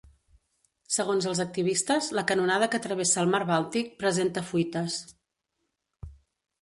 [0.93, 5.01] Segons els activistes, la canonada que travessa el mar Bàltic presenta fuites.